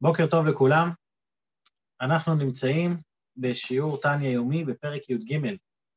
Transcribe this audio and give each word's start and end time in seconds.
בוקר 0.00 0.26
טוב 0.30 0.46
לכולם. 0.46 0.90
אנחנו 2.00 2.34
נמצאים 2.34 2.96
בשיעור 3.36 4.00
טניה 4.02 4.30
יומי 4.30 4.64
בפרק 4.64 5.10
י"ג. 5.10 5.38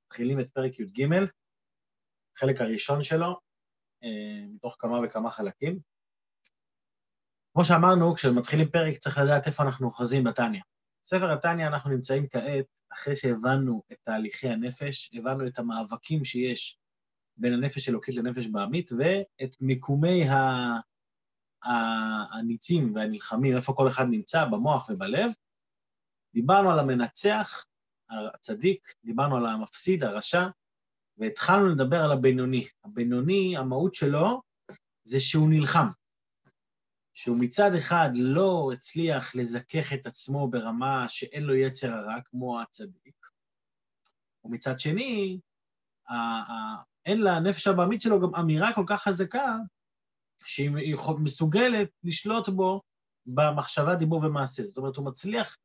מתחילים 0.07 0.39
את 0.39 0.49
פרק 0.53 0.79
י"ג, 0.79 1.07
החלק 2.37 2.61
הראשון 2.61 3.03
שלו, 3.03 3.39
אה, 4.03 4.45
מתוך 4.55 4.75
כמה 4.79 4.99
וכמה 5.03 5.31
חלקים. 5.31 5.79
כמו 7.53 7.65
שאמרנו, 7.65 8.15
כשמתחילים 8.15 8.69
פרק 8.69 8.97
צריך 8.97 9.17
לדעת 9.17 9.47
איפה 9.47 9.63
אנחנו 9.63 9.87
אוחזים 9.87 10.23
בתניא. 10.23 10.61
בספר 11.03 11.31
התניא 11.31 11.67
אנחנו 11.67 11.89
נמצאים 11.89 12.27
כעת, 12.27 12.65
אחרי 12.93 13.15
שהבנו 13.15 13.83
את 13.91 13.97
תהליכי 14.03 14.49
הנפש, 14.49 15.11
הבנו 15.13 15.47
את 15.47 15.59
המאבקים 15.59 16.25
שיש 16.25 16.79
בין 17.37 17.53
הנפש 17.53 17.89
אלוקית 17.89 18.15
לנפש 18.15 18.47
בעמית, 18.47 18.91
ואת 18.91 19.55
מיקומי 19.61 20.29
ה... 20.29 20.37
הניצים 22.41 22.95
והנלחמים, 22.95 23.55
איפה 23.55 23.73
כל 23.73 23.89
אחד 23.89 24.05
נמצא, 24.09 24.45
במוח 24.45 24.89
ובלב. 24.89 25.31
דיברנו 26.33 26.71
על 26.71 26.79
המנצח, 26.79 27.65
הצדיק, 28.09 28.93
דיברנו 29.03 29.37
על 29.37 29.45
המפסיד, 29.45 30.03
הרשע, 30.03 30.47
והתחלנו 31.17 31.67
לדבר 31.69 32.03
על 32.03 32.11
הבינוני. 32.11 32.67
הבינוני, 32.83 33.57
המהות 33.57 33.93
שלו 33.93 34.41
זה 35.03 35.19
שהוא 35.19 35.49
נלחם. 35.49 35.87
שהוא 37.13 37.37
מצד 37.39 37.71
אחד 37.77 38.09
לא 38.13 38.71
הצליח 38.73 39.35
לזכך 39.35 39.93
את 39.93 40.05
עצמו 40.05 40.47
ברמה 40.47 41.05
שאין 41.09 41.43
לו 41.43 41.55
יצר 41.55 41.93
הרע, 41.93 42.21
כמו 42.25 42.61
הצדיק, 42.61 43.27
ומצד 44.43 44.79
שני, 44.79 45.39
אין 47.05 47.21
לנפש 47.21 47.67
הבעמית 47.67 48.01
שלו 48.01 48.21
גם 48.21 48.35
אמירה 48.35 48.75
כל 48.75 48.83
כך 48.87 49.03
חזקה, 49.03 49.57
שהיא 50.45 50.95
מסוגלת 51.19 51.89
לשלוט 52.03 52.49
בו 52.49 52.81
במחשבה, 53.25 53.95
דיבור 53.95 54.23
ומעשה. 54.23 54.63
זאת 54.63 54.77
אומרת, 54.77 54.95
הוא 54.95 55.05
מצליח 55.05 55.57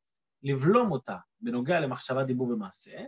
לבלום 0.43 0.93
אותה 0.93 1.17
בנוגע 1.41 1.81
למחשבה, 1.81 2.25
דיבור 2.25 2.49
ומעשה, 2.49 2.99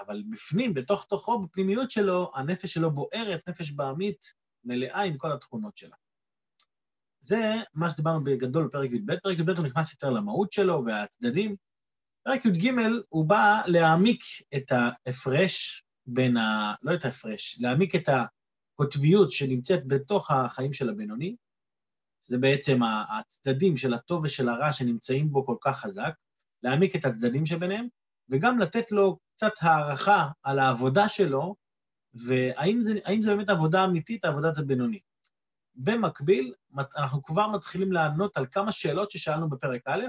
אבל 0.00 0.22
בפנים, 0.30 0.74
בתוך 0.74 1.06
תוכו, 1.08 1.38
בפנימיות 1.38 1.90
שלו, 1.90 2.32
הנפש 2.34 2.74
שלו 2.74 2.90
בוערת, 2.90 3.48
נפש 3.48 3.70
בעמית, 3.70 4.24
מלאה 4.64 5.02
עם 5.02 5.18
כל 5.18 5.32
התכונות 5.32 5.76
שלה. 5.76 5.96
זה 7.20 7.54
מה 7.74 7.90
שדיברנו 7.90 8.24
בגדול 8.24 8.66
בפרק 8.66 8.90
י"ב. 8.90 9.16
פרק 9.22 9.38
י"ב 9.38 9.50
הוא 9.50 9.66
נכנס 9.66 9.92
יותר 9.92 10.10
למהות 10.10 10.52
שלו 10.52 10.84
והצדדים. 10.86 11.56
פרק 12.24 12.44
י"ג 12.44 12.70
הוא 13.08 13.28
בא 13.28 13.62
להעמיק 13.66 14.22
את 14.56 14.72
ההפרש 14.72 15.84
בין 16.06 16.36
ה... 16.36 16.74
לא 16.82 16.94
את 16.94 17.04
ההפרש, 17.04 17.58
להעמיק 17.60 17.94
את 17.94 18.08
הקוטביות 18.82 19.30
שנמצאת 19.30 19.86
בתוך 19.86 20.30
החיים 20.30 20.72
של 20.72 20.88
הבינוני, 20.88 21.36
שזה 22.22 22.38
בעצם 22.38 22.80
הצדדים 23.08 23.76
של 23.76 23.94
הטוב 23.94 24.24
ושל 24.24 24.48
הרע 24.48 24.72
שנמצאים 24.72 25.32
בו 25.32 25.46
כל 25.46 25.56
כך 25.60 25.80
חזק, 25.80 26.14
להעמיק 26.62 26.96
את 26.96 27.04
הצדדים 27.04 27.46
שביניהם, 27.46 27.86
וגם 28.28 28.58
לתת 28.58 28.92
לו 28.92 29.18
קצת 29.36 29.52
הערכה 29.60 30.28
על 30.42 30.58
העבודה 30.58 31.08
שלו, 31.08 31.54
והאם 32.14 32.82
זה 33.22 33.30
באמת 33.36 33.50
עבודה 33.50 33.84
אמיתית, 33.84 34.24
עבודת 34.24 34.58
הבינוני. 34.58 35.00
במקביל, 35.74 36.54
אנחנו 36.96 37.22
כבר 37.22 37.48
מתחילים 37.48 37.92
לענות 37.92 38.36
על 38.36 38.46
כמה 38.52 38.72
שאלות 38.72 39.10
ששאלנו 39.10 39.48
בפרק 39.50 39.82
א', 39.84 40.04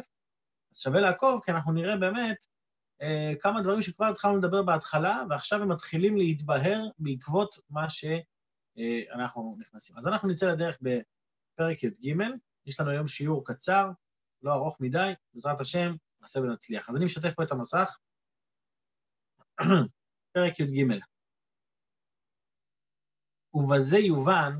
אז 0.72 0.80
שווה 0.80 1.02
לעקוב, 1.02 1.42
כי 1.46 1.52
אנחנו 1.52 1.72
נראה 1.72 1.98
באמת 1.98 2.46
אה, 3.02 3.34
כמה 3.40 3.62
דברים 3.62 3.82
שכבר 3.82 4.06
התחלנו 4.06 4.38
לדבר 4.38 4.64
בהתחלה, 4.64 5.24
ועכשיו 5.30 5.62
הם 5.62 5.72
מתחילים 5.72 6.18
להתבהר 6.18 6.82
בעקבות 7.00 7.56
מה 7.70 7.90
שאנחנו 8.76 9.56
נכנסים. 9.60 9.98
אז 9.98 10.08
אנחנו 10.08 10.30
נצא 10.30 10.46
לדרך 10.46 10.78
בפרק 10.82 11.84
י"ג, 11.84 12.16
יש 12.66 12.80
לנו 12.80 12.90
היום 12.90 13.08
שיעור 13.08 13.46
קצר, 13.46 13.92
לא 14.42 14.54
ארוך 14.54 14.82
מדי, 14.82 15.12
בעזרת 15.34 15.60
השם, 15.60 15.96
נעשה 16.22 16.40
ונצליח. 16.40 16.90
אז 16.90 16.96
אני 16.96 17.06
משתף 17.06 17.34
פה 17.36 17.44
את 17.44 17.52
המסך. 17.52 17.98
פרק 20.34 20.60
י"ג. 20.60 21.00
ובזה 23.54 23.98
יובן 23.98 24.54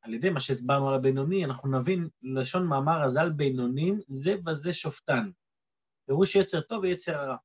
על 0.00 0.14
ידי 0.14 0.30
מה 0.30 0.40
שהסברנו 0.40 0.88
על 0.88 0.94
הבינוני, 0.94 1.44
אנחנו 1.44 1.80
נבין 1.80 2.08
לשון 2.22 2.66
מאמר 2.66 3.02
הז"ל 3.02 3.30
בינונים, 3.36 4.00
זה 4.08 4.34
וזה 4.46 4.72
שופטן. 4.72 5.30
פירוש 6.06 6.36
יצר 6.36 6.60
טוב 6.60 6.82
ויצר 6.82 7.16
הרע. 7.16 7.36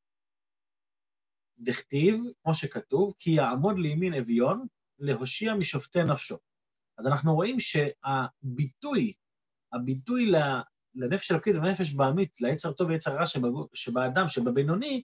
דכתיב, 1.60 2.16
כמו 2.44 2.54
שכתוב, 2.54 3.14
כי 3.20 3.32
יעמוד 3.32 3.80
לימין 3.80 4.14
אביון, 4.14 4.68
להושיע 5.00 5.54
משופטי 5.54 6.04
נפשו. 6.04 6.38
אז 6.98 7.08
אנחנו 7.08 7.36
רואים 7.36 7.58
שהביטוי, 7.60 9.14
הביטוי 9.74 10.32
לנפש 10.96 11.32
אלוקית 11.32 11.56
ולנפש 11.56 11.94
בעמית, 11.94 12.42
ליצר 12.42 12.72
טוב 12.72 12.90
ויצר 12.90 13.16
רע 13.16 13.24
שבאדם, 13.74 14.28
שבבינוני, 14.28 15.02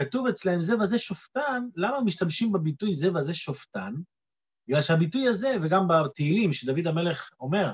כתוב 0.00 0.26
אצלהם 0.26 0.60
זה 0.60 0.76
וזה 0.76 0.98
שופטן, 0.98 1.68
למה 1.76 2.00
משתמשים 2.00 2.52
בביטוי 2.52 2.94
זה 2.94 3.14
וזה 3.14 3.34
שופטן? 3.34 3.94
בגלל 4.68 4.80
שהביטוי 4.80 5.28
הזה, 5.28 5.56
וגם 5.62 5.88
בתהילים 5.88 6.52
שדוד 6.52 6.86
המלך 6.86 7.30
אומר, 7.40 7.72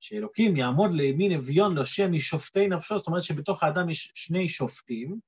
שאלוקים 0.00 0.56
יעמוד 0.56 0.90
לימין 0.92 1.32
אביון 1.32 1.74
להושיע 1.74 2.08
משופטי 2.08 2.68
נפשו, 2.68 2.98
זאת 2.98 3.06
אומרת 3.06 3.22
שבתוך 3.22 3.62
האדם 3.62 3.90
יש 3.90 4.12
שני 4.14 4.48
שופטים, 4.48 5.20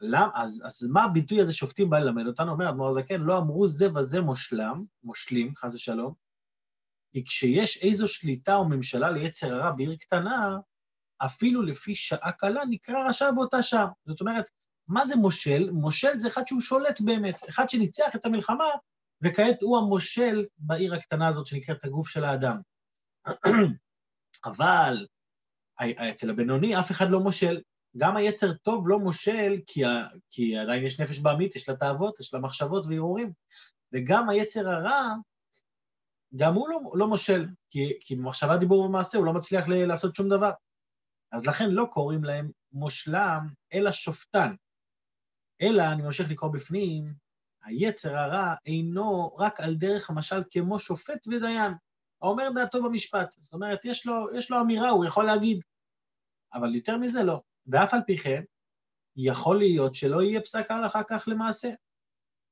למ, 0.00 0.28
אז, 0.34 0.62
אז 0.64 0.86
מה 0.92 1.04
הביטוי 1.04 1.40
הזה 1.40 1.52
שופטים 1.52 1.90
בא 1.90 1.98
ללמד 1.98 2.26
אותנו? 2.26 2.52
אומר 2.52 2.68
אדמו"ר 2.68 2.88
הזקן, 2.88 3.20
לא 3.20 3.38
אמרו 3.38 3.66
זה 3.66 3.86
וזה 3.94 4.20
מושלם, 4.20 4.84
מושלים, 5.02 5.54
חס 5.56 5.74
ושלום, 5.74 6.14
כי 7.12 7.24
כשיש 7.24 7.82
איזו 7.82 8.08
שליטה 8.08 8.54
או 8.54 8.68
ממשלה 8.68 9.10
ליצר 9.10 9.54
הרע 9.54 9.70
בעיר 9.70 9.96
קטנה, 9.96 10.58
אפילו 11.18 11.62
לפי 11.62 11.94
שעה 11.94 12.32
קלה 12.32 12.62
נקרא 12.70 13.08
רשע 13.08 13.30
באותה 13.30 13.62
שעה. 13.62 13.86
זאת 14.06 14.20
אומרת, 14.20 14.50
מה 14.88 15.04
זה 15.04 15.16
מושל? 15.16 15.70
מושל 15.70 16.18
זה 16.18 16.28
אחד 16.28 16.46
שהוא 16.46 16.60
שולט 16.60 17.00
באמת, 17.00 17.48
אחד 17.48 17.68
שניצח 17.68 18.16
את 18.16 18.24
המלחמה, 18.24 18.64
וכעת 19.22 19.62
הוא 19.62 19.78
המושל 19.78 20.44
בעיר 20.58 20.94
הקטנה 20.94 21.28
הזאת 21.28 21.46
שנקראת 21.46 21.84
הגוף 21.84 22.08
של 22.08 22.24
האדם. 22.24 22.60
אבל 24.46 25.06
אצל 25.80 26.30
הבינוני 26.30 26.78
אף 26.78 26.90
אחד 26.90 27.06
לא 27.10 27.20
מושל. 27.20 27.60
גם 27.96 28.16
היצר 28.16 28.52
טוב 28.52 28.88
לא 28.88 28.98
מושל, 28.98 29.60
כי, 29.66 29.84
ה... 29.84 30.06
כי 30.30 30.58
עדיין 30.58 30.84
יש 30.84 31.00
נפש 31.00 31.18
בעמית, 31.18 31.56
יש 31.56 31.68
לה 31.68 31.76
תאוות, 31.76 32.20
יש 32.20 32.34
לה 32.34 32.40
מחשבות 32.40 32.86
והרהורים. 32.86 33.32
וגם 33.92 34.28
היצר 34.28 34.68
הרע, 34.68 35.14
גם 36.36 36.54
הוא 36.54 36.68
לא, 36.68 36.78
לא 36.94 37.08
מושל, 37.08 37.46
כי, 37.70 37.92
כי 38.00 38.16
במחשבה, 38.16 38.56
דיבור 38.56 38.80
ומעשה 38.84 39.18
הוא 39.18 39.26
לא 39.26 39.32
מצליח 39.32 39.68
ל... 39.68 39.86
לעשות 39.86 40.14
שום 40.14 40.28
דבר. 40.28 40.50
אז 41.32 41.46
לכן 41.46 41.70
לא 41.70 41.86
קוראים 41.90 42.24
להם 42.24 42.50
מושלם, 42.72 43.48
אלא 43.72 43.92
שופטן. 43.92 44.54
אלא, 45.62 45.82
אני 45.92 46.02
ממשיך 46.02 46.30
לקרוא 46.30 46.52
בפנים, 46.52 47.14
היצר 47.64 48.16
הרע 48.16 48.54
אינו 48.66 49.36
רק 49.36 49.60
על 49.60 49.74
דרך 49.74 50.10
המשל 50.10 50.42
כמו 50.50 50.78
שופט 50.78 51.26
ודיין, 51.26 51.72
האומר 52.22 52.48
דעתו 52.54 52.82
במשפט. 52.82 53.34
זאת 53.38 53.52
אומרת, 53.52 53.84
יש 53.84 54.06
לו, 54.06 54.26
יש 54.36 54.50
לו 54.50 54.60
אמירה, 54.60 54.88
הוא 54.88 55.04
יכול 55.04 55.24
להגיד, 55.24 55.60
אבל 56.54 56.74
יותר 56.74 56.96
מזה 56.96 57.22
לא. 57.22 57.40
ואף 57.66 57.94
על 57.94 58.00
פי 58.06 58.16
כן, 58.18 58.42
יכול 59.16 59.58
להיות 59.58 59.94
שלא 59.94 60.22
יהיה 60.22 60.40
פסק 60.40 60.70
הלכה 60.70 61.00
כך 61.08 61.24
למעשה. 61.28 61.70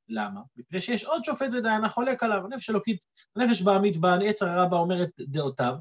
למה? 0.08 0.40
מפני 0.56 0.80
שיש 0.80 1.04
עוד 1.04 1.24
שופט 1.24 1.48
ודיין 1.52 1.84
החולק 1.84 2.22
עליו, 2.22 2.44
הנפש 2.44 2.70
אלוקית, 2.70 3.00
הנפש 3.36 3.62
בעמית 3.62 3.96
בה, 3.96 4.14
היצר 4.14 4.48
הרע 4.48 4.68
בה 4.68 4.76
אומר 4.76 5.02
את 5.02 5.10
דעותיו, 5.18 5.74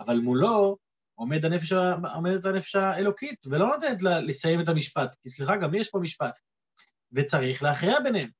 אבל 0.00 0.16
מולו 0.16 0.76
עומד 1.14 1.44
הנפש, 1.44 1.72
עומדת 2.14 2.44
הנפש 2.44 2.76
האלוקית, 2.76 3.46
ולא 3.46 3.66
נותנת 3.66 4.02
לה 4.02 4.20
לסיים 4.20 4.60
את 4.60 4.68
המשפט, 4.68 5.16
כי 5.22 5.28
סליחה, 5.30 5.56
גם 5.56 5.74
יש 5.74 5.90
פה 5.90 5.98
משפט, 5.98 6.38
וצריך 7.12 7.62
להכריע 7.62 8.00
ביניהם. 8.00 8.30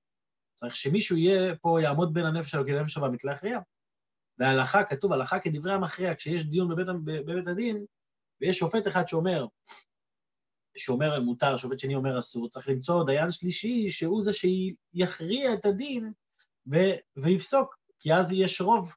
צריך 0.54 0.76
שמישהו 0.76 1.16
יהיה 1.16 1.56
פה, 1.56 1.78
יעמוד 1.82 2.14
בין 2.14 2.26
הנפש 2.26 2.50
שלו 2.50 2.66
כנפש 2.66 2.96
הבאמית 2.96 3.24
להכריע. 3.24 3.58
והלכה, 4.38 4.84
כתוב 4.84 5.12
הלכה 5.12 5.38
כדברי 5.38 5.72
המכריע, 5.72 6.14
כשיש 6.14 6.44
דיון 6.44 6.68
בבית, 6.68 6.86
בבית 7.04 7.48
הדין, 7.48 7.84
ויש 8.40 8.58
שופט 8.58 8.86
אחד 8.88 9.08
שאומר, 9.08 9.46
שאומר 10.76 11.20
מותר, 11.20 11.56
שופט 11.56 11.78
שני 11.78 11.94
אומר 11.94 12.18
אסור, 12.18 12.48
צריך 12.48 12.68
למצוא 12.68 13.06
דיין 13.06 13.30
שלישי 13.30 13.90
שהוא 13.90 14.22
זה 14.22 14.30
שיכריע 14.32 15.54
את 15.54 15.64
הדין 15.64 16.12
ו, 16.72 16.76
ויפסוק, 17.16 17.76
כי 17.98 18.14
אז 18.14 18.32
יש 18.32 18.60
רוב. 18.60 18.94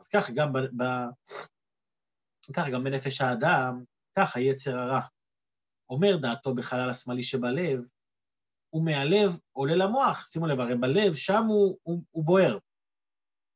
אז 0.00 0.08
ככה 0.08 0.32
גם, 0.32 0.52
ב, 0.52 0.58
ב, 0.58 0.84
ככה 2.54 2.70
גם 2.70 2.84
בנפש 2.84 3.20
האדם, 3.20 3.84
ככה 4.18 4.40
יצר 4.40 4.78
הרע. 4.78 5.00
אומר 5.90 6.16
דעתו 6.16 6.54
בחלל 6.54 6.90
השמאלי 6.90 7.22
שבלב, 7.22 7.80
ומהלב 8.72 9.38
עולה 9.52 9.76
למוח. 9.76 10.26
שימו 10.26 10.46
לב, 10.46 10.60
הרי 10.60 10.74
בלב, 10.74 11.14
שם 11.14 11.44
הוא, 11.48 11.78
הוא, 11.82 12.02
הוא 12.10 12.24
בוער. 12.24 12.58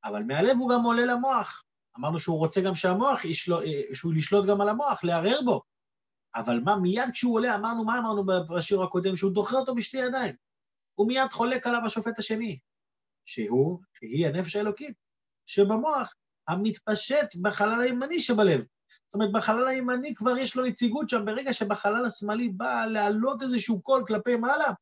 אבל 0.04 0.22
מהלב 0.22 0.56
הוא 0.56 0.70
גם 0.70 0.82
עולה 0.82 1.04
למוח. 1.06 1.64
אמרנו 1.98 2.20
שהוא 2.20 2.38
רוצה 2.38 2.60
גם 2.60 2.74
שהמוח, 2.74 3.24
ישלו, 3.24 3.58
שהוא 3.92 4.14
לשלוט 4.14 4.46
גם 4.46 4.60
על 4.60 4.68
המוח, 4.68 5.04
לערער 5.04 5.40
בו. 5.44 5.62
אבל 6.34 6.60
מה, 6.64 6.76
מיד 6.76 7.10
כשהוא 7.12 7.34
עולה, 7.34 7.54
אמרנו, 7.54 7.84
מה 7.84 7.98
אמרנו 7.98 8.24
בשיעור 8.26 8.84
הקודם? 8.84 9.16
שהוא 9.16 9.32
דוחה 9.32 9.56
אותו 9.56 9.74
בשתי 9.74 9.98
ידיים. 9.98 10.34
הוא 10.94 11.08
מיד 11.08 11.30
חולק 11.30 11.66
עליו 11.66 11.80
השופט 11.86 12.18
השני, 12.18 12.58
שהוא, 13.24 13.80
שהיא 13.92 14.26
הנפש 14.26 14.56
האלוקית, 14.56 14.96
שבמוח 15.46 16.14
המתפשט 16.48 17.36
בחלל 17.42 17.80
הימני 17.80 18.20
שבלב. 18.20 18.64
זאת 19.08 19.14
אומרת, 19.14 19.32
בחלל 19.32 19.68
הימני 19.68 20.14
כבר 20.14 20.38
יש 20.38 20.56
לו 20.56 20.66
נציגות 20.66 21.08
שם, 21.08 21.24
ברגע 21.24 21.54
שבחלל 21.54 22.04
השמאלי 22.04 22.48
בא 22.48 22.86
להעלות 22.86 23.42
איזשהו 23.42 23.82
קול 23.82 24.04
כלפי 24.06 24.36
מעלה, 24.36 24.72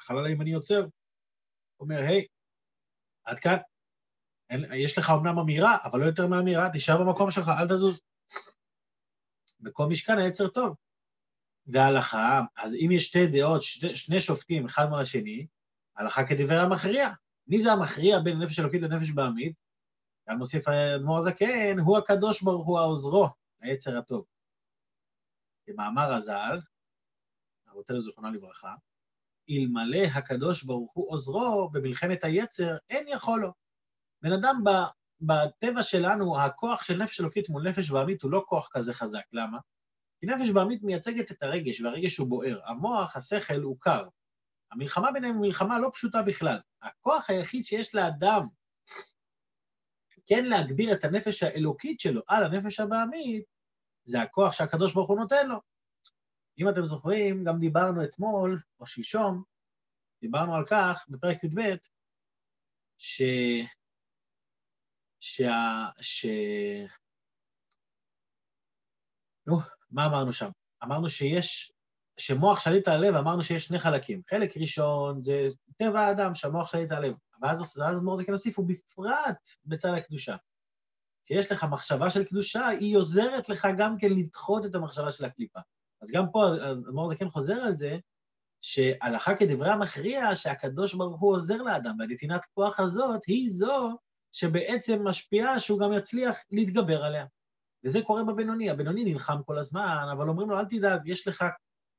החלל 0.00 0.26
הימני 0.26 0.50
יוצר, 0.50 0.86
אומר, 1.80 1.98
היי, 1.98 2.26
עד 3.24 3.38
כאן, 3.38 3.56
אין, 4.50 4.64
יש 4.74 4.98
לך 4.98 5.10
אומנם 5.10 5.38
אמירה, 5.38 5.76
אבל 5.84 6.00
לא 6.00 6.04
יותר 6.04 6.26
מאמירה, 6.26 6.70
תישאר 6.72 7.04
במקום 7.04 7.30
שלך, 7.30 7.48
אל 7.60 7.68
תזוז. 7.68 8.00
מקום 9.60 9.92
משכן 9.92 10.18
היצר 10.18 10.48
טוב. 10.48 10.76
והלכה, 11.72 12.40
אז 12.56 12.74
אם 12.74 12.88
יש 12.92 13.06
שתי 13.06 13.26
דעות, 13.26 13.62
שני, 13.62 13.96
שני 13.96 14.20
שופטים, 14.20 14.66
אחד 14.66 14.86
מול 14.88 15.00
השני, 15.00 15.46
הלכה 15.96 16.26
כדברי 16.26 16.58
המכריע. 16.58 17.10
מי 17.46 17.60
זה 17.60 17.72
המכריע 17.72 18.18
בין 18.18 18.38
נפש 18.38 18.60
אלוקית 18.60 18.82
לנפש 18.82 19.10
בעמית? 19.10 19.56
כאן 20.26 20.36
מוסיף 20.36 20.68
האדמו"ר 20.68 21.18
הזקן, 21.18 21.78
הוא 21.78 21.98
הקדוש 21.98 22.42
ברוך 22.42 22.66
הוא 22.66 22.78
העוזרו, 22.78 23.28
היצר 23.60 23.98
הטוב. 23.98 24.24
במאמר 25.68 26.14
הז"ל, 26.14 26.60
אבותינו 27.72 28.00
זיכרונה 28.00 28.30
לברכה, 28.30 28.74
אלמלא 29.50 30.06
הקדוש 30.14 30.64
ברוך 30.64 30.92
הוא 30.92 31.12
עוזרו 31.12 31.70
במלחמת 31.72 32.24
היצר, 32.24 32.76
אין 32.90 33.08
יכול 33.08 33.40
לו. 33.40 33.52
בן 34.22 34.32
אדם 34.32 34.62
בטבע 35.20 35.82
שלנו, 35.82 36.40
הכוח 36.40 36.82
של 36.82 37.02
נפש 37.02 37.20
אלוקית 37.20 37.48
מול 37.48 37.68
נפש 37.68 37.90
בעמית 37.90 38.22
הוא 38.22 38.30
לא 38.30 38.44
כוח 38.46 38.68
כזה 38.72 38.94
חזק. 38.94 39.24
למה? 39.32 39.58
כי 40.20 40.26
נפש 40.26 40.50
בעמית 40.50 40.82
מייצגת 40.82 41.30
את 41.30 41.42
הרגש, 41.42 41.80
והרגש 41.80 42.16
הוא 42.16 42.28
בוער. 42.28 42.60
המוח, 42.64 43.16
השכל, 43.16 43.60
הוא 43.62 43.76
קר. 43.80 44.08
המלחמה 44.72 45.12
ביניהם 45.12 45.34
היא 45.34 45.42
מלחמה 45.42 45.78
לא 45.78 45.90
פשוטה 45.94 46.22
בכלל. 46.22 46.58
הכוח 46.82 47.30
היחיד 47.30 47.64
שיש 47.64 47.94
לאדם 47.94 48.46
כן 50.26 50.44
להגביר 50.44 50.92
את 50.92 51.04
הנפש 51.04 51.42
האלוקית 51.42 52.00
שלו 52.00 52.22
על 52.26 52.44
הנפש 52.44 52.80
הבעמית, 52.80 53.44
זה 54.04 54.22
הכוח 54.22 54.52
שהקדוש 54.52 54.94
ברוך 54.94 55.10
הוא 55.10 55.18
נותן 55.18 55.48
לו. 55.48 55.60
אם 56.58 56.68
אתם 56.68 56.84
זוכרים, 56.84 57.44
גם 57.44 57.60
דיברנו 57.60 58.04
אתמול, 58.04 58.60
או 58.80 58.86
שלשום, 58.86 59.42
דיברנו 60.20 60.56
על 60.56 60.64
כך 60.66 61.06
בפרק 61.08 61.44
י"ב, 61.44 61.60
ש... 62.98 63.22
שה... 65.20 65.86
ש... 66.00 66.26
נו, 69.46 69.56
מה 69.90 70.06
אמרנו 70.06 70.32
שם? 70.32 70.50
אמרנו 70.84 71.10
שיש, 71.10 71.72
שמוח 72.18 72.60
שליט 72.60 72.88
על 72.88 73.04
הלב, 73.04 73.14
אמרנו 73.14 73.42
שיש 73.42 73.64
שני 73.64 73.78
חלקים. 73.78 74.22
חלק 74.30 74.56
ראשון 74.56 75.22
זה 75.22 75.48
טבע 75.76 76.00
האדם, 76.00 76.34
שהמוח 76.34 76.72
שליט 76.72 76.92
על 76.92 77.04
הלב. 77.04 77.14
ואז 77.42 77.80
אדמו"ר 77.80 78.16
זקן 78.16 78.32
הוסיף, 78.32 78.58
ובפרט 78.58 79.48
בצד 79.64 79.94
הקדושה. 79.94 80.36
כשיש 81.26 81.52
לך 81.52 81.64
מחשבה 81.64 82.10
של 82.10 82.24
קדושה, 82.24 82.68
היא 82.68 82.96
עוזרת 82.96 83.48
לך 83.48 83.68
גם 83.78 83.98
כן 83.98 84.12
לדחות 84.12 84.66
את 84.66 84.74
המחשבה 84.74 85.10
של 85.10 85.24
הקליפה. 85.24 85.60
אז 86.02 86.10
גם 86.12 86.24
פה 86.32 86.48
אדמו"ר 86.72 87.08
זקן 87.08 87.30
חוזר 87.30 87.54
על 87.62 87.76
זה, 87.76 87.98
שהלכה 88.62 89.36
כדברי 89.36 89.70
המכריע 89.70 90.36
שהקדוש 90.36 90.94
ברוך 90.94 91.20
הוא 91.20 91.34
עוזר 91.34 91.56
לאדם, 91.56 91.96
והנתינת 91.98 92.44
כוח 92.54 92.80
הזאת 92.80 93.20
היא 93.26 93.50
זו 93.50 93.90
שבעצם 94.32 95.08
משפיעה 95.08 95.60
שהוא 95.60 95.80
גם 95.80 95.92
יצליח 95.92 96.36
להתגבר 96.50 97.04
עליה. 97.04 97.26
וזה 97.84 98.02
קורה 98.02 98.24
בבינוני, 98.24 98.70
הבינוני 98.70 99.04
נלחם 99.04 99.42
כל 99.42 99.58
הזמן, 99.58 100.06
אבל 100.12 100.28
אומרים 100.28 100.50
לו, 100.50 100.58
אל 100.58 100.64
תדאג, 100.64 101.08
יש 101.08 101.28
לך 101.28 101.44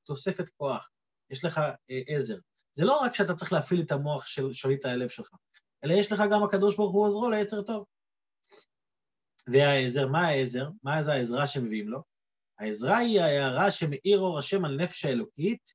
תוספת 0.06 0.50
כוח, 0.50 0.89
יש 1.30 1.45
לך 1.45 1.57
אה, 1.57 2.01
עזר. 2.07 2.38
זה 2.72 2.86
לא 2.86 2.98
רק 2.98 3.16
שאתה 3.16 3.33
צריך 3.33 3.54
להפעיל 3.54 3.81
את 3.81 3.92
המוח 3.92 4.25
של 4.25 4.54
שליט 4.54 4.86
הלב 4.86 5.10
שלך, 5.10 5.30
אלא 5.83 5.94
יש 5.94 6.12
לך 6.12 6.24
גם 6.31 6.44
הקדוש 6.44 6.75
ברוך 6.78 6.94
הוא 6.94 7.06
עוזרו 7.06 7.30
ליצר 7.30 7.62
טוב. 7.62 7.86
והעזר, 9.48 10.07
מה 10.07 10.28
העזר? 10.28 10.69
מה 10.83 11.04
זה 11.04 11.13
העזרה 11.13 11.48
שמביאים 11.48 11.88
לו? 11.88 12.04
העזרה 12.60 12.98
היא 12.98 13.22
ההערה 13.22 13.72
שמאיר 13.72 14.19
אור 14.19 14.39
השם 14.39 14.66
על 14.66 14.75
נפש 14.75 15.06
האלוקית, 15.06 15.74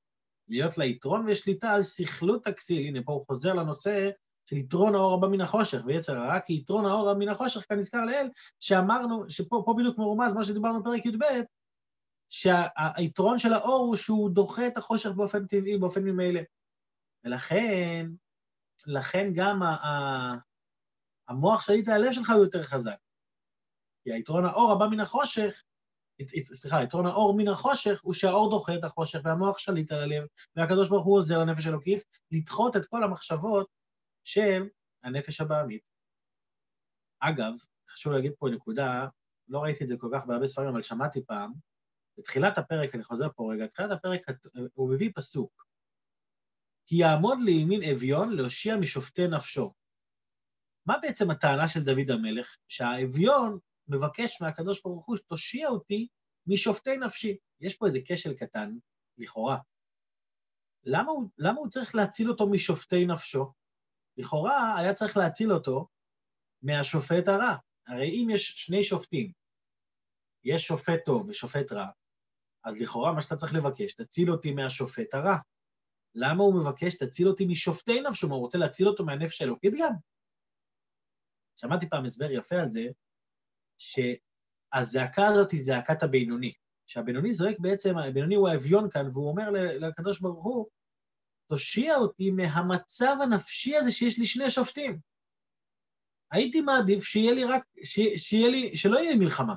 להיות 0.48 0.78
לה 0.78 0.84
יתרון 0.84 1.26
ושליטה 1.28 1.70
על 1.70 1.82
סכלות 1.82 2.46
הכסיל. 2.46 2.86
הנה, 2.86 3.00
פה 3.04 3.12
הוא 3.12 3.26
חוזר 3.26 3.54
לנושא 3.54 4.10
של 4.46 4.56
יתרון 4.56 4.94
האור 4.94 5.14
הבא 5.14 5.26
מן 5.26 5.40
החושך 5.40 5.78
ויצר 5.86 6.18
הרע, 6.18 6.40
כי 6.40 6.52
יתרון 6.52 6.86
האור 6.86 7.14
מן 7.14 7.28
החושך, 7.28 7.64
כאן 7.68 7.76
נזכר 7.76 8.04
לאל, 8.04 8.28
שאמרנו, 8.60 9.30
שפה 9.30 9.74
בדיוק 9.78 9.98
מרומז 9.98 10.34
מה 10.34 10.44
שדיברנו 10.44 10.82
בפרק 10.82 11.06
י"ב, 11.06 11.24
שהיתרון 12.30 13.38
של 13.38 13.52
האור 13.52 13.86
הוא 13.86 13.96
שהוא 13.96 14.30
דוחה 14.30 14.66
את 14.66 14.76
החושך 14.76 15.10
באופן 15.10 15.46
טבעי, 15.46 15.78
באופן 15.78 16.02
ממילא. 16.02 16.40
ולכן, 17.24 18.06
לכן 18.86 19.32
גם 19.34 19.62
המוח 21.28 21.62
שליט 21.62 21.88
הלב 21.88 22.12
שלך 22.12 22.30
הוא 22.30 22.44
יותר 22.44 22.62
חזק. 22.62 22.96
כי 24.04 24.12
היתרון 24.12 24.44
האור 24.44 24.72
הבא 24.72 24.86
מן 24.86 25.00
החושך, 25.00 25.62
סליחה, 26.52 26.82
יתרון 26.82 27.06
האור 27.06 27.36
מן 27.36 27.48
החושך 27.48 28.00
הוא 28.02 28.12
שהאור 28.12 28.50
דוחה 28.50 28.74
את 28.74 28.84
החושך 28.84 29.20
והמוח 29.24 29.58
שליט 29.58 29.92
על 29.92 30.02
הלב, 30.02 30.26
והקדוש 30.56 30.88
ברוך 30.88 31.06
הוא 31.06 31.16
עוזר 31.18 31.38
לנפש 31.38 31.66
אלוקית 31.66 32.02
לדחות 32.30 32.76
את 32.76 32.86
כל 32.86 33.04
המחשבות 33.04 33.75
של 34.26 34.68
הנפש 35.02 35.40
הבעמית. 35.40 35.82
אגב, 37.20 37.52
חשוב 37.88 38.12
להגיד 38.12 38.32
פה 38.38 38.48
נקודה, 38.48 39.08
לא 39.48 39.58
ראיתי 39.58 39.84
את 39.84 39.88
זה 39.88 39.96
כל 39.98 40.08
כך 40.14 40.26
בהרבה 40.26 40.46
ספרים, 40.46 40.68
אבל 40.68 40.82
שמעתי 40.82 41.24
פעם, 41.26 41.52
בתחילת 42.18 42.58
הפרק, 42.58 42.94
אני 42.94 43.04
חוזר 43.04 43.28
פה 43.36 43.52
רגע, 43.52 43.64
בתחילת 43.64 43.90
הפרק 43.90 44.20
הוא 44.74 44.94
מביא 44.94 45.10
פסוק, 45.14 45.66
כי 46.86 46.96
יעמוד 46.96 47.38
לימין 47.44 47.80
אביון 47.92 48.36
להושיע 48.36 48.76
משופטי 48.76 49.28
נפשו. 49.28 49.74
מה 50.86 50.98
בעצם 51.02 51.30
הטענה 51.30 51.68
של 51.68 51.80
דוד 51.80 52.10
המלך? 52.10 52.56
שהאביון 52.68 53.58
מבקש 53.88 54.42
מהקדוש 54.42 54.82
ברוך 54.82 55.06
הוא 55.06 55.16
שתושיע 55.16 55.68
אותי 55.68 56.08
משופטי 56.46 56.96
נפשי. 56.96 57.36
יש 57.60 57.76
פה 57.76 57.86
איזה 57.86 57.98
כשל 58.06 58.34
קטן, 58.34 58.76
לכאורה. 59.18 59.58
למה 60.84 61.12
הוא, 61.12 61.30
למה 61.38 61.58
הוא 61.58 61.68
צריך 61.68 61.94
להציל 61.94 62.30
אותו 62.30 62.50
משופטי 62.50 63.06
נפשו? 63.06 63.52
לכאורה 64.16 64.78
היה 64.78 64.94
צריך 64.94 65.16
להציל 65.16 65.52
אותו 65.52 65.88
מהשופט 66.62 67.28
הרע. 67.28 67.56
הרי 67.86 68.08
אם 68.08 68.30
יש 68.30 68.54
שני 68.56 68.84
שופטים, 68.84 69.32
יש 70.44 70.66
שופט 70.66 71.04
טוב 71.04 71.28
ושופט 71.28 71.72
רע, 71.72 71.86
אז 72.64 72.80
לכאורה 72.80 73.12
מה 73.12 73.20
שאתה 73.20 73.36
צריך 73.36 73.54
לבקש, 73.54 73.94
תציל 73.94 74.30
אותי 74.30 74.52
מהשופט 74.52 75.14
הרע. 75.14 75.36
למה 76.14 76.42
הוא 76.42 76.60
מבקש, 76.60 76.96
תציל 76.96 77.28
אותי 77.28 77.46
משופטי 77.46 78.00
נפשו? 78.00 78.26
הוא 78.26 78.38
רוצה 78.38 78.58
להציל 78.58 78.88
אותו 78.88 79.04
מהנפש 79.04 79.42
האלוקית 79.42 79.72
גם? 79.78 79.92
שמעתי 81.56 81.88
פעם 81.88 82.04
הסבר 82.04 82.30
יפה 82.30 82.56
על 82.56 82.70
זה, 82.70 82.82
שהזעקה 83.78 85.26
הזאת 85.26 85.50
היא 85.50 85.60
זעקת 85.60 86.02
הבינוני. 86.02 86.52
שהבינוני 86.86 87.32
זועק 87.32 87.56
בעצם, 87.58 87.98
הבינוני 87.98 88.34
הוא 88.34 88.48
האביון 88.48 88.90
כאן, 88.90 89.08
והוא 89.12 89.28
אומר 89.28 89.50
לקדוש 89.78 90.20
ברוך 90.20 90.44
הוא, 90.44 90.66
תושיע 91.48 91.96
אותי 91.96 92.30
מהמצב 92.30 93.16
הנפשי 93.22 93.76
הזה 93.76 93.92
שיש 93.92 94.18
לי 94.18 94.26
שני 94.26 94.50
שופטים. 94.50 94.98
הייתי 96.30 96.60
מעדיף 96.60 97.04
שיהיה 97.04 97.34
לי 97.34 97.44
רק, 97.44 97.62
שיהיה 98.16 98.48
לי, 98.48 98.76
שלא 98.76 98.98
יהיה 98.98 99.10
לי 99.10 99.18
מלחמה. 99.18 99.54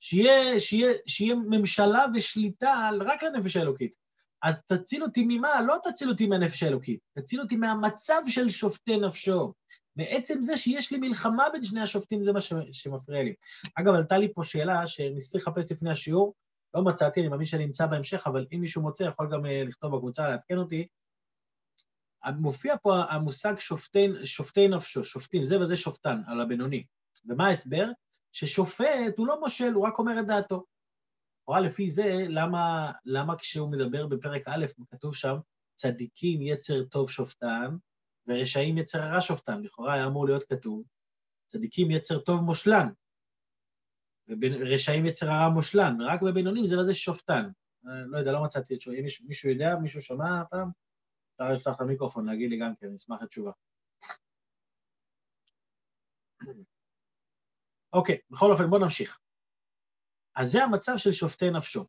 שיהיה, 0.00 0.60
שיהיה, 0.60 0.92
שיהיה 1.06 1.34
ממשלה 1.34 2.04
ושליטה 2.14 2.90
רק 3.00 3.22
לנפש 3.22 3.56
האלוקית. 3.56 3.96
אז 4.42 4.62
תציל 4.62 5.02
אותי 5.02 5.24
ממה? 5.28 5.62
לא 5.62 5.76
תציל 5.82 6.08
אותי 6.08 6.26
מהנפש 6.26 6.62
האלוקית, 6.62 7.00
תציל 7.18 7.40
אותי 7.40 7.56
מהמצב 7.56 8.22
של 8.28 8.48
שופטי 8.48 8.96
נפשו. 8.96 9.52
מעצם 9.96 10.42
זה 10.42 10.56
שיש 10.56 10.92
לי 10.92 10.98
מלחמה 10.98 11.48
בין 11.52 11.64
שני 11.64 11.80
השופטים, 11.80 12.24
זה 12.24 12.32
מה 12.32 12.40
שמפריע 12.72 13.22
לי. 13.22 13.34
אגב, 13.74 13.94
עלתה 13.94 14.18
לי 14.18 14.34
פה 14.34 14.44
שאלה 14.44 14.86
שניסיתי 14.86 15.38
לחפש 15.38 15.72
לפני 15.72 15.90
השיעור, 15.90 16.34
לא 16.74 16.84
מצאתי, 16.84 17.20
אני 17.20 17.28
מאמין 17.28 17.46
שאני 17.46 17.64
אמצא 17.64 17.86
בהמשך, 17.86 18.26
אבל 18.26 18.46
אם 18.52 18.60
מישהו 18.60 18.82
מוצא, 18.82 19.04
יכול 19.04 19.28
גם 19.32 19.46
אה, 19.46 19.64
לכתוב 19.64 19.96
בקבוצה, 19.96 20.28
לעדכן 20.28 20.58
אותי. 20.58 20.88
מופיע 22.38 22.74
פה 22.82 22.94
המושג 23.10 23.58
שופטי, 23.58 24.08
שופטי 24.24 24.68
נפשו, 24.68 25.04
שופטים, 25.04 25.44
זה 25.44 25.60
וזה 25.60 25.76
שופטן, 25.76 26.22
על 26.26 26.40
הבינוני. 26.40 26.84
ומה 27.28 27.46
ההסבר? 27.46 27.86
ששופט 28.32 29.14
הוא 29.16 29.26
לא 29.26 29.40
מושל, 29.40 29.72
הוא 29.72 29.86
רק 29.86 29.98
אומר 29.98 30.20
את 30.20 30.26
דעתו. 30.26 30.64
לכאורה 31.42 31.60
לפי 31.60 31.90
זה, 31.90 32.26
למה, 32.28 32.92
למה 33.04 33.38
כשהוא 33.38 33.70
מדבר 33.70 34.06
בפרק 34.06 34.42
א', 34.48 34.66
כתוב 34.90 35.16
שם, 35.16 35.36
צדיקים 35.74 36.42
יצר 36.42 36.84
טוב 36.84 37.10
שופטן, 37.10 37.76
ורשעים 38.26 38.78
יצר 38.78 39.02
הרע 39.02 39.20
שופטן. 39.20 39.62
לכאורה 39.62 39.94
היה 39.94 40.06
אמור 40.06 40.26
להיות 40.26 40.44
כתוב, 40.44 40.82
צדיקים 41.46 41.90
יצר 41.90 42.18
טוב 42.18 42.40
מושלן, 42.40 42.88
ורשעים 44.42 45.06
יצר 45.06 45.30
הרע 45.30 45.48
מושלן, 45.48 45.96
רק 46.00 46.22
בבינונים 46.22 46.64
זה 46.64 46.76
לא 46.76 46.84
זה 46.84 46.94
שופטן. 46.94 47.50
לא 47.82 48.18
יודע, 48.18 48.32
לא 48.32 48.44
מצאתי 48.44 48.74
את 48.74 48.80
שואל. 48.80 48.96
אם 48.96 49.04
מישהו 49.28 49.50
יודע, 49.50 49.76
מישהו 49.82 50.02
שמע 50.02 50.42
פעם, 50.50 50.70
אפשר 51.32 51.52
לפתוח 51.52 51.76
את 51.76 51.80
המיקרופון, 51.80 52.26
להגיד 52.26 52.50
לי 52.50 52.58
גם 52.58 52.74
כן, 52.80 52.86
אני 52.86 52.96
אשמח 52.96 53.22
לתשובה. 53.22 53.52
אוקיי, 57.92 58.18
בכל 58.30 58.50
אופן, 58.50 58.70
בואו 58.70 58.80
נמשיך. 58.82 59.18
אז 60.36 60.52
זה 60.52 60.64
המצב 60.64 60.92
של 60.96 61.12
שופטי 61.12 61.50
נפשו. 61.50 61.86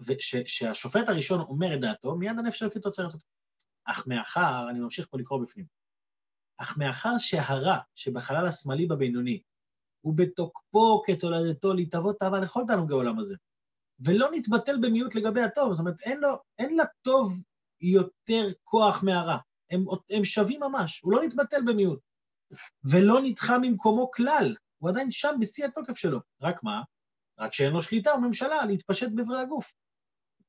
וכשהשופט 0.00 1.08
הראשון 1.08 1.40
אומר 1.40 1.74
את 1.74 1.80
דעתו, 1.80 2.16
מיד 2.16 2.38
הנפש 2.38 2.62
אלוקית 2.62 2.84
עוצרת 2.84 3.14
אותו. 3.14 3.26
אך 3.84 4.06
מאחר, 4.06 4.70
אני 4.70 4.80
ממשיך 4.80 5.06
פה 5.10 5.18
לקרוא 5.18 5.42
בפנים, 5.42 5.66
אך 6.56 6.78
מאחר 6.78 7.18
שהרע 7.18 7.78
שבחלל 7.94 8.46
השמאלי 8.46 8.86
בבינוני 8.86 9.42
ובתוקפו 10.06 11.02
כתולדתו 11.06 11.74
להתאבות 11.74 12.18
תאווה 12.18 12.40
לכל 12.40 12.62
תענוגי 12.66 12.92
העולם 12.92 13.18
הזה. 13.18 13.36
ולא 14.00 14.28
נתבטל 14.32 14.76
במיעוט 14.82 15.14
לגבי 15.14 15.42
הטוב, 15.42 15.72
זאת 15.72 15.80
אומרת, 15.80 16.00
אין, 16.00 16.20
לו, 16.20 16.36
אין 16.58 16.76
לטוב 16.76 17.42
יותר 17.80 18.48
כוח 18.64 19.02
מהרע. 19.02 19.38
הם, 19.70 19.84
הם 20.10 20.24
שווים 20.24 20.60
ממש, 20.60 21.00
הוא 21.00 21.12
לא 21.12 21.22
נתבטל 21.22 21.62
במיעוט. 21.66 22.00
ולא 22.90 23.20
נדחה 23.22 23.58
ממקומו 23.58 24.10
כלל, 24.10 24.56
הוא 24.78 24.90
עדיין 24.90 25.10
שם 25.10 25.36
בשיא 25.40 25.64
התוקף 25.64 25.96
שלו. 25.96 26.20
רק 26.42 26.62
מה? 26.62 26.82
רק 27.38 27.52
שאין 27.52 27.72
לו 27.72 27.82
שליטה 27.82 28.14
וממשלה 28.14 28.64
להתפשט 28.64 29.08
באיברי 29.14 29.40
הגוף. 29.40 29.74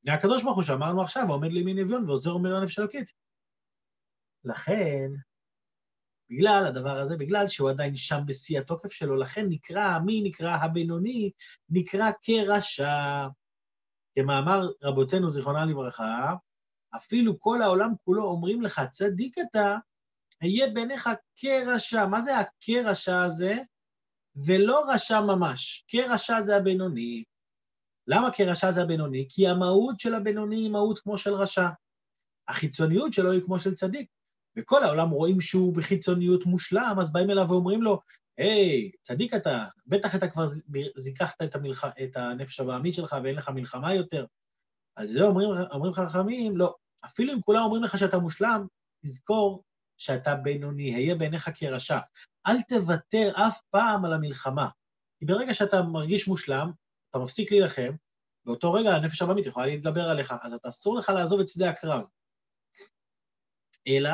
זה 0.03 0.13
הקדוש 0.13 0.43
ברוך 0.43 0.55
הוא 0.55 0.63
שאמרנו 0.63 1.01
עכשיו, 1.01 1.23
העומד 1.27 1.51
לימין 1.51 1.79
אביון 1.79 2.09
ועוזר 2.09 2.31
אומר 2.31 2.53
לנפש 2.53 2.79
אלוקית. 2.79 3.11
לכן, 4.43 5.09
בגלל 6.29 6.65
הדבר 6.67 6.97
הזה, 6.97 7.17
בגלל 7.17 7.47
שהוא 7.47 7.69
עדיין 7.69 7.95
שם 7.95 8.19
בשיא 8.25 8.59
התוקף 8.59 8.91
שלו, 8.91 9.15
לכן 9.15 9.45
נקרא, 9.49 9.99
מי 9.99 10.21
נקרא 10.21 10.51
הבינוני? 10.51 11.31
נקרא 11.69 12.11
כרשע. 12.21 13.27
כמאמר 14.15 14.69
רבותינו, 14.83 15.29
זיכרונה 15.29 15.65
לברכה, 15.65 16.35
אפילו 16.95 17.39
כל 17.39 17.61
העולם 17.61 17.93
כולו 18.03 18.23
אומרים 18.23 18.61
לך, 18.61 18.81
צדיק 18.91 19.35
אתה, 19.37 19.77
אהיה 20.43 20.67
בעיניך 20.73 21.09
כרשע. 21.35 22.05
מה 22.05 22.21
זה 22.21 22.37
הכרשע 22.37 23.23
הזה? 23.23 23.57
ולא 24.45 24.85
רשע 24.89 25.21
ממש. 25.21 25.85
כרשע 25.87 26.41
זה 26.41 26.55
הבינוני. 26.55 27.23
למה 28.07 28.29
כרשע 28.33 28.71
זה 28.71 28.81
הבינוני? 28.81 29.27
כי 29.29 29.47
המהות 29.47 29.99
של 29.99 30.13
הבינוני 30.13 30.55
היא 30.55 30.71
מהות 30.71 30.99
כמו 30.99 31.17
של 31.17 31.33
רשע. 31.33 31.67
החיצוניות 32.47 33.13
שלו 33.13 33.31
היא 33.31 33.41
כמו 33.45 33.59
של 33.59 33.75
צדיק. 33.75 34.09
וכל 34.57 34.83
העולם 34.83 35.09
רואים 35.09 35.41
שהוא 35.41 35.75
בחיצוניות 35.75 36.45
מושלם, 36.45 36.95
אז 37.01 37.13
באים 37.13 37.29
אליו 37.29 37.45
ואומרים 37.49 37.81
לו, 37.81 38.01
היי, 38.37 38.91
hey, 38.93 38.97
צדיק 39.01 39.33
אתה, 39.33 39.63
בטח 39.87 40.15
אתה 40.15 40.27
כבר 40.27 40.45
זיככת 40.95 41.41
את, 41.43 41.55
המלח... 41.55 41.85
את 41.85 42.17
הנפש 42.17 42.59
הבעמית 42.59 42.93
שלך 42.93 43.15
ואין 43.23 43.35
לך 43.35 43.49
מלחמה 43.49 43.93
יותר. 43.93 44.25
אז 44.97 45.09
זה 45.09 45.23
אומרים, 45.23 45.49
אומרים 45.71 45.93
חכמים, 45.93 46.57
לא, 46.57 46.75
אפילו 47.05 47.33
אם 47.33 47.41
כולם 47.41 47.61
אומרים 47.63 47.83
לך 47.83 47.97
שאתה 47.97 48.17
מושלם, 48.17 48.65
תזכור 49.05 49.63
שאתה 49.97 50.35
בינוני, 50.35 50.95
היה 50.95 51.15
בעיניך 51.15 51.49
כרשע. 51.55 51.99
אל 52.47 52.61
תוותר 52.61 53.31
אף 53.35 53.61
פעם 53.69 54.05
על 54.05 54.13
המלחמה. 54.13 54.69
כי 55.19 55.25
ברגע 55.25 55.53
שאתה 55.53 55.81
מרגיש 55.81 56.27
מושלם, 56.27 56.71
אתה 57.09 57.19
מפסיק 57.19 57.51
להילחם, 57.51 57.91
באותו 58.45 58.73
רגע 58.73 58.89
הנפש 58.89 59.21
הבאמית 59.21 59.45
יכולה 59.45 59.65
להתגבר 59.65 60.09
עליך, 60.09 60.33
אז 60.41 60.53
אתה 60.53 60.69
אסור 60.69 60.97
לך 60.97 61.09
לעזוב 61.09 61.39
את 61.39 61.47
שדה 61.47 61.69
הקרב. 61.69 62.03
אלא 63.87 64.11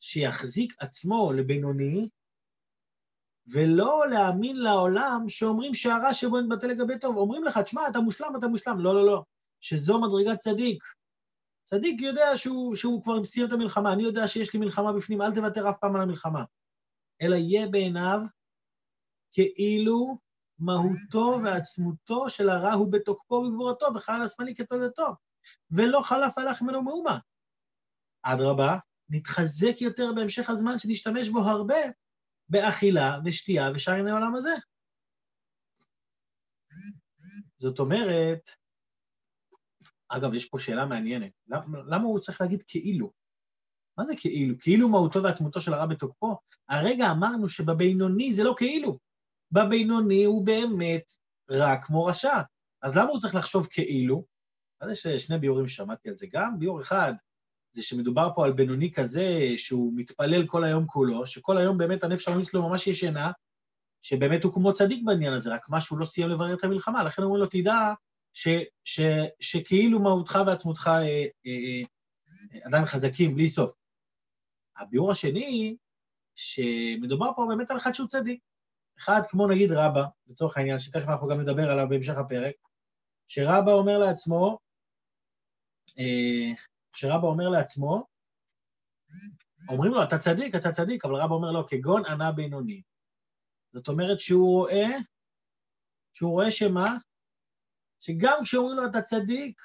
שיחזיק 0.00 0.74
עצמו 0.78 1.32
לבינוני, 1.32 2.08
ולא 3.52 4.04
להאמין 4.10 4.56
לעולם 4.56 5.24
שאומרים 5.28 5.74
שהרע 5.74 6.14
שבו 6.14 6.40
נתבטא 6.40 6.66
לגבי 6.66 6.98
טוב. 6.98 7.16
אומרים 7.16 7.44
לך, 7.44 7.58
תשמע, 7.58 7.88
אתה 7.88 8.00
מושלם, 8.00 8.36
אתה 8.38 8.46
מושלם. 8.46 8.80
לא, 8.80 8.94
לא, 8.94 9.06
לא. 9.06 9.24
שזו 9.60 10.00
מדרגת 10.00 10.38
צדיק. 10.38 10.82
צדיק 11.64 12.00
יודע 12.00 12.36
שהוא, 12.36 12.74
שהוא 12.74 13.02
כבר 13.02 13.24
סיים 13.24 13.46
את 13.46 13.52
המלחמה, 13.52 13.92
אני 13.92 14.02
יודע 14.02 14.28
שיש 14.28 14.54
לי 14.54 14.60
מלחמה 14.60 14.92
בפנים, 14.92 15.22
אל 15.22 15.34
תוותר 15.34 15.70
אף 15.70 15.76
פעם 15.80 15.96
על 15.96 16.02
המלחמה. 16.02 16.44
אלא 17.22 17.36
יהיה 17.36 17.68
בעיניו 17.68 18.20
כאילו 19.32 20.18
מהותו 20.58 21.38
ועצמותו 21.44 22.30
של 22.30 22.50
הרע 22.50 22.72
הוא 22.72 22.92
בתוקפו 22.92 23.34
ובגבורתו, 23.34 23.92
בחלל 23.94 24.22
השמאלי 24.22 24.54
כתולדתו, 24.54 25.06
ולא 25.70 26.00
חלף 26.00 26.38
הלך 26.38 26.62
ממנו 26.62 26.82
מאומה. 26.82 27.18
אדרבה, 28.22 28.78
נתחזק 29.08 29.80
יותר 29.80 30.12
בהמשך 30.16 30.50
הזמן 30.50 30.78
שנשתמש 30.78 31.28
בו 31.28 31.38
הרבה 31.38 31.76
באכילה 32.48 33.18
ושתייה 33.24 33.70
ושאר 33.74 33.92
ענייני 33.92 34.10
העולם 34.10 34.34
הזה. 34.34 34.54
זאת 37.56 37.78
אומרת, 37.78 38.50
אגב, 40.08 40.34
יש 40.34 40.48
פה 40.48 40.58
שאלה 40.58 40.86
מעניינת. 40.86 41.32
למה, 41.48 41.78
למה 41.86 42.04
הוא 42.04 42.20
צריך 42.20 42.40
להגיד 42.40 42.62
כאילו? 42.68 43.12
מה 43.98 44.04
זה 44.04 44.12
כאילו? 44.16 44.54
כאילו 44.60 44.88
מהותו 44.88 45.22
ועצמותו 45.22 45.60
של 45.60 45.74
הרע 45.74 45.86
בתוקפו? 45.86 46.36
הרגע 46.68 47.10
אמרנו 47.10 47.48
שבבינוני 47.48 48.32
זה 48.32 48.44
לא 48.44 48.54
כאילו. 48.58 48.98
בבינוני 49.52 50.24
הוא 50.24 50.46
באמת 50.46 51.12
רע 51.50 51.82
כמו 51.82 52.04
רשע. 52.04 52.40
אז 52.82 52.96
למה 52.96 53.08
הוא 53.08 53.18
צריך 53.18 53.34
לחשוב 53.34 53.66
כאילו? 53.70 54.24
אז 54.80 54.90
יש 54.90 55.06
שני 55.06 55.38
ביורים 55.38 55.68
ששמעתי 55.68 56.08
על 56.08 56.14
זה 56.14 56.26
גם. 56.32 56.58
ביור 56.58 56.80
אחד 56.80 57.12
זה 57.76 57.82
שמדובר 57.82 58.28
פה 58.34 58.44
על 58.44 58.52
בינוני 58.52 58.92
כזה 58.92 59.40
שהוא 59.56 59.92
מתפלל 59.96 60.46
כל 60.46 60.64
היום 60.64 60.86
כולו, 60.86 61.26
שכל 61.26 61.58
היום 61.58 61.78
באמת 61.78 62.04
הנפש 62.04 62.28
העולמית 62.28 62.48
שלו 62.48 62.68
ממש 62.68 62.86
ישנה, 62.86 63.32
שבאמת 64.02 64.44
הוא 64.44 64.52
כמו 64.54 64.72
צדיק 64.72 65.04
בעניין 65.04 65.32
הזה, 65.32 65.54
רק 65.54 65.68
מה 65.68 65.80
שהוא 65.80 65.98
לא 65.98 66.04
סיים 66.04 66.28
לברר 66.28 66.54
את 66.54 66.64
המלחמה. 66.64 67.04
לכן 67.04 67.22
אומרים 67.22 67.42
לו, 67.42 67.46
תדע 67.46 67.92
ש, 68.32 68.48
ש, 68.84 69.00
שכאילו 69.40 70.00
מהותך 70.00 70.38
ועצמותך 70.46 70.90
אה, 70.92 71.02
אה, 71.02 71.26
אה, 71.46 72.58
עדיין 72.64 72.84
חזקים 72.84 73.34
בלי 73.34 73.48
סוף. 73.48 73.74
הביאור 74.76 75.10
השני, 75.10 75.76
שמדובר 76.34 77.30
פה 77.36 77.46
באמת 77.48 77.70
על 77.70 77.76
אחד 77.76 77.92
שהוא 77.92 78.08
צדיק. 78.08 78.40
אחד 78.98 79.20
כמו 79.28 79.48
נגיד 79.48 79.72
רבא, 79.72 80.04
לצורך 80.26 80.56
העניין, 80.56 80.78
שתכף 80.78 81.08
אנחנו 81.08 81.28
גם 81.28 81.40
נדבר 81.40 81.70
עליו 81.70 81.86
בהמשך 81.88 82.18
הפרק, 82.18 82.54
שרבא 83.28 83.72
אומר 83.72 83.98
לעצמו, 83.98 84.58
אה, 86.96 87.00
שרבא 87.00 87.26
אומר 87.26 87.48
לעצמו, 87.48 88.06
אומרים 89.68 89.92
לו, 89.92 90.02
אתה 90.02 90.18
צדיק, 90.18 90.54
אתה 90.54 90.72
צדיק, 90.72 91.04
אבל 91.04 91.14
רבא 91.14 91.34
אומר 91.34 91.50
לו, 91.50 91.66
כגון 91.66 92.06
ענה 92.06 92.32
בינוני. 92.32 92.82
זאת 93.72 93.88
אומרת 93.88 94.20
שהוא 94.20 94.52
רואה, 94.52 94.86
שהוא 96.12 96.30
רואה 96.30 96.50
שמה? 96.50 96.96
שגם 98.00 98.38
כשאומרים 98.44 98.76
לו 98.76 98.86
אתה 98.86 99.02
צדיק, 99.02 99.60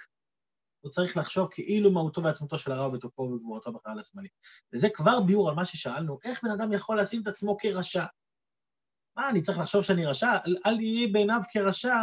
הוא 0.81 0.91
צריך 0.91 1.17
לחשוב 1.17 1.47
כאילו 1.51 1.91
מהותו 1.91 2.23
ועצמותו 2.23 2.57
של 2.57 2.71
הרע 2.71 2.87
ובתוקפו 2.87 3.21
ובגבורתו 3.21 3.73
בחלל 3.73 3.99
השמאלי. 3.99 4.27
וזה 4.73 4.87
כבר 4.93 5.19
ביאור 5.27 5.49
על 5.49 5.55
מה 5.55 5.65
ששאלנו, 5.65 6.19
איך 6.23 6.43
בן 6.43 6.51
אדם 6.51 6.73
יכול 6.73 7.01
לשים 7.01 7.21
את 7.21 7.27
עצמו 7.27 7.57
כרשע? 7.59 8.05
מה, 9.15 9.29
אני 9.29 9.41
צריך 9.41 9.59
לחשוב 9.59 9.83
שאני 9.83 10.05
רשע? 10.05 10.37
אל 10.65 10.79
יהיה 10.79 11.07
בעיניו 11.13 11.39
כרשע. 11.53 11.95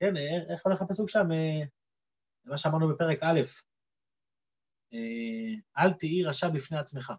כן, 0.00 0.16
איך 0.52 0.66
הולך 0.66 0.82
הפסוק 0.82 1.10
שם? 1.10 1.32
אה, 1.32 1.66
מה 2.44 2.58
שאמרנו 2.58 2.88
בפרק 2.88 3.18
א', 3.22 3.40
אה, 3.40 3.69
אל 5.78 5.92
תהי 5.92 6.24
רשע 6.24 6.48
בפני 6.48 6.78
עצמך. 6.78 7.12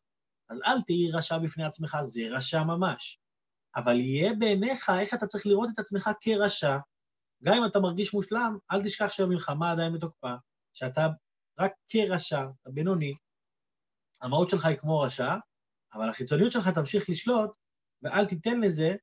אז 0.49 0.61
אל 0.65 0.81
תהי 0.81 1.11
רשע 1.11 1.37
בפני 1.37 1.63
עצמך, 1.63 1.97
זה 2.01 2.21
רשע 2.31 2.63
ממש. 2.63 3.19
אבל 3.75 3.95
יהיה 3.95 4.33
בעיניך, 4.39 4.91
איך 5.01 5.13
אתה 5.13 5.27
צריך 5.27 5.45
לראות 5.45 5.69
את 5.73 5.79
עצמך 5.79 6.09
כרשע, 6.21 6.77
גם 7.43 7.53
אם 7.53 7.65
אתה 7.65 7.79
מרגיש 7.79 8.13
מושלם, 8.13 8.57
אל 8.71 8.83
תשכח 8.83 9.11
שהמלחמה 9.11 9.71
עדיין 9.71 9.93
בתוקפה, 9.93 10.33
שאתה 10.73 11.07
רק 11.59 11.71
כרשע, 11.87 12.45
בינוני, 12.73 13.13
המהות 14.21 14.49
שלך 14.49 14.65
היא 14.65 14.77
כמו 14.77 14.99
רשע, 14.99 15.35
אבל 15.93 16.09
החיצוניות 16.09 16.51
שלך 16.51 16.67
תמשיך 16.67 17.09
לשלוט, 17.09 17.51
ואל 18.01 18.25
תיתן 18.25 18.59
לזה 18.59 18.95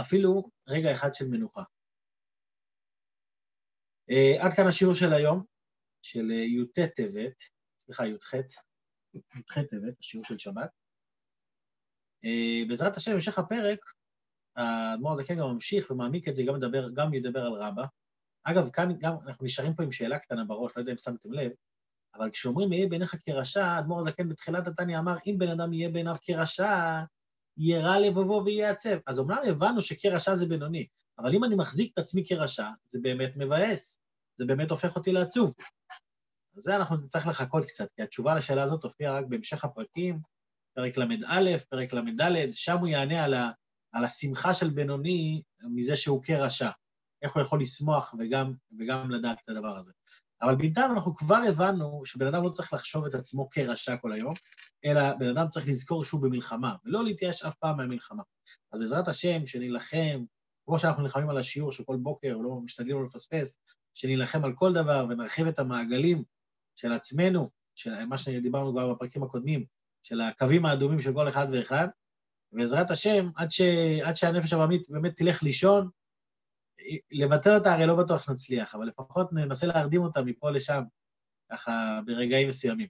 אפילו 0.00 0.50
רגע 0.68 0.92
אחד 0.92 1.14
של 1.14 1.28
מנוחה. 1.28 1.62
Uh, 4.10 4.44
עד 4.44 4.52
כאן 4.56 4.66
השיעור 4.68 4.94
של 4.94 5.12
היום, 5.12 5.44
של 6.02 6.30
uh, 6.30 6.32
י"ט 6.32 6.78
טבת, 6.78 7.42
סליחה, 7.78 8.06
י"ח, 8.06 8.34
י"ח 9.14 9.58
טבת, 9.70 9.98
השיעור 10.00 10.24
של 10.24 10.38
שבת. 10.38 10.70
Uh, 12.24 12.68
בעזרת 12.68 12.96
השם, 12.96 13.12
המשך 13.12 13.38
הפרק, 13.38 13.78
האדמו"ר 14.56 15.12
הזקן 15.12 15.36
גם 15.36 15.46
ממשיך 15.46 15.90
ומעמיק 15.90 16.28
את 16.28 16.34
זה, 16.34 16.42
גם 16.42 16.56
ידבר, 16.56 16.88
גם 16.94 17.14
ידבר 17.14 17.40
על 17.40 17.52
רבא. 17.52 17.84
אגב, 18.44 18.70
כאן 18.70 18.88
גם 18.98 19.14
אנחנו 19.26 19.46
נשארים 19.46 19.74
פה 19.74 19.82
עם 19.82 19.92
שאלה 19.92 20.18
קטנה 20.18 20.44
בראש, 20.44 20.72
לא 20.76 20.82
יודע 20.82 20.92
אם 20.92 20.98
שמתם 20.98 21.32
לב, 21.32 21.50
אבל 22.14 22.30
כשאומרים 22.30 22.72
יהיה 22.72 22.88
בעיניך 22.88 23.16
כרשע, 23.26 23.66
האדמו"ר 23.66 24.00
הזקן 24.00 24.28
בתחילת 24.28 24.66
התניא 24.66 24.98
אמר, 24.98 25.16
אם 25.26 25.34
בן 25.38 25.48
אדם 25.48 25.72
יהיה 25.72 25.88
בעיניו 25.88 26.14
כרשע, 26.22 27.02
יהיה 27.56 27.80
רע 27.80 28.00
לבבו 28.00 28.42
ויהיה 28.44 28.70
עצב. 28.70 28.98
אז 29.06 29.18
אומנם 29.18 29.38
הבנו 29.48 29.82
שכרשע 29.82 30.34
זה 30.34 30.46
בינוני, 30.46 30.86
אבל 31.18 31.34
אם 31.34 31.44
אני 31.44 31.54
מחזיק 31.54 31.92
את 31.92 31.98
עצמי 31.98 32.22
כרשע, 32.26 32.68
זה 32.84 32.98
באמת 33.02 33.32
מבאס, 33.36 34.02
זה 34.38 34.46
באמת 34.46 34.70
הופך 34.70 34.96
אותי 34.96 35.12
לעצוב. 35.12 35.54
אז 36.56 36.62
זה 36.62 36.76
אנחנו 36.76 36.96
נצטרך 36.96 37.26
לחכות 37.26 37.64
קצת, 37.64 37.88
כי 37.96 38.02
התשובה 38.02 38.34
לשאלה 38.34 38.62
הזאת 38.62 38.80
תופיע 38.80 39.12
רק 39.12 39.24
בהמשך 39.28 39.64
הפרקים, 39.64 40.20
פרק 40.74 40.96
ל"א, 40.96 41.58
פרק 41.70 41.92
ל"ד, 41.92 42.48
שם 42.52 42.78
הוא 42.78 42.88
יענה 42.88 43.24
על 43.24 43.34
ה... 43.34 43.50
על 43.92 44.04
השמחה 44.04 44.54
של 44.54 44.70
בינוני 44.70 45.42
מזה 45.60 45.96
שהוא 45.96 46.22
כרשע. 46.24 46.70
איך 47.22 47.34
הוא 47.34 47.42
יכול 47.42 47.60
לשמוח 47.60 48.14
וגם, 48.18 48.52
וגם 48.78 49.10
לדעת 49.10 49.38
את 49.44 49.48
הדבר 49.48 49.76
הזה. 49.76 49.92
אבל 50.42 50.56
בינתיים 50.56 50.92
אנחנו 50.92 51.16
כבר 51.16 51.40
הבנו 51.48 52.02
שבן 52.04 52.26
אדם 52.26 52.44
לא 52.44 52.50
צריך 52.50 52.72
לחשוב 52.72 53.06
את 53.06 53.14
עצמו 53.14 53.50
כרשע 53.50 53.96
כל 53.96 54.12
היום, 54.12 54.34
אלא 54.84 55.14
בן 55.18 55.28
אדם 55.28 55.48
צריך 55.48 55.68
לזכור 55.68 56.04
שהוא 56.04 56.22
במלחמה, 56.22 56.76
ולא 56.84 57.04
להתייאש 57.04 57.42
אף 57.42 57.54
פעם 57.54 57.76
מהמלחמה. 57.76 58.22
אז 58.72 58.80
בעזרת 58.80 59.08
השם, 59.08 59.46
שנילחם, 59.46 60.24
כמו 60.66 60.78
שאנחנו 60.78 61.02
נלחמים 61.02 61.30
על 61.30 61.38
השיעור 61.38 61.72
שכל 61.72 61.96
בוקר, 61.96 62.36
לא 62.36 62.60
משתדלים 62.64 62.96
לא 62.96 63.04
לפספס, 63.04 63.60
שנילחם 63.98 64.44
על 64.44 64.52
כל 64.54 64.72
דבר 64.72 65.06
ונרחיב 65.08 65.46
את 65.46 65.58
המעגלים 65.58 66.24
של 66.76 66.92
עצמנו, 66.92 67.50
של 67.74 68.04
מה 68.04 68.18
שדיברנו 68.18 68.72
כבר 68.72 68.94
בפרקים 68.94 69.22
הקודמים, 69.22 69.64
של 70.02 70.20
הקווים 70.20 70.66
האדומים 70.66 71.00
של 71.00 71.12
כל 71.14 71.28
אחד 71.28 71.46
ואחד, 71.52 71.88
בעזרת 72.52 72.90
השם, 72.90 73.30
עד, 73.36 73.50
ש... 73.50 73.60
עד 74.04 74.16
שהנפש 74.16 74.52
הבמית 74.52 74.90
באמת 74.90 75.16
תלך 75.16 75.42
לישון, 75.42 75.90
לבטל 77.10 77.50
אותה 77.58 77.74
הרי 77.74 77.86
לא 77.86 77.94
בטוח 78.04 78.22
שנצליח, 78.22 78.74
אבל 78.74 78.86
לפחות 78.86 79.32
ננסה 79.32 79.66
להרדים 79.66 80.00
אותה 80.00 80.22
מפה 80.22 80.50
לשם, 80.50 80.82
ככה 81.52 82.00
ברגעים 82.06 82.48
מסוימים. 82.48 82.88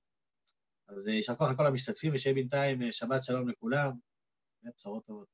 אז 0.88 1.08
יישר 1.08 1.34
כוח 1.34 1.50
לכל 1.50 1.66
המשתתפים, 1.66 2.14
ושיהיה 2.14 2.34
בינתיים 2.34 2.92
שבת 2.92 3.24
שלום 3.24 3.48
לכולם, 3.48 3.90
ובשורות 4.62 5.06
טובות. 5.06 5.28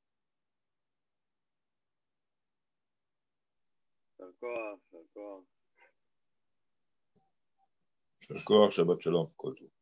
יישר 4.19 4.31
כוח, 4.39 4.79
יישר 4.93 5.05
כוח. 5.13 5.54
יישר 8.31 8.45
כוח, 8.45 8.71
שבת 8.71 9.01
שלום, 9.01 9.27
כל 9.35 9.53
טוב. 9.59 9.67